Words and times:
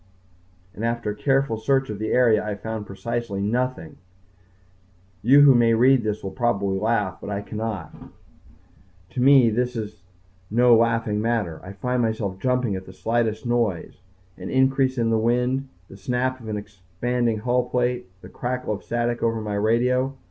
and 0.73 0.83
after 0.83 1.11
a 1.11 1.15
careful 1.15 1.57
search 1.57 1.87
of 1.91 1.99
the 1.99 2.07
area 2.07 2.43
I 2.43 2.55
found 2.55 2.87
precisely 2.87 3.39
nothing. 3.39 3.97
You 5.21 5.41
who 5.41 5.53
may 5.53 5.75
read 5.75 6.01
this 6.03 6.23
will 6.23 6.31
probably 6.31 6.79
laugh, 6.79 7.19
but 7.21 7.29
I 7.29 7.41
cannot. 7.43 7.93
To 9.11 9.21
me 9.21 9.51
this 9.51 9.75
is 9.75 10.01
no 10.49 10.75
laughing 10.75 11.21
matter. 11.21 11.61
I 11.63 11.73
find 11.73 12.01
myself 12.01 12.39
jumping 12.39 12.75
at 12.75 12.87
the 12.87 12.93
slightest 12.93 13.45
noise, 13.45 14.01
an 14.37 14.49
increase 14.49 14.97
in 14.97 15.11
the 15.11 15.19
wind, 15.19 15.69
the 15.87 15.97
snap 15.97 16.39
of 16.39 16.47
an 16.47 16.57
expanding 16.57 17.37
hull 17.37 17.69
plate, 17.69 18.07
the 18.21 18.27
crackle 18.29 18.73
of 18.73 18.83
static 18.83 19.21
over 19.21 19.39
my 19.39 19.53
radio. 19.53 20.17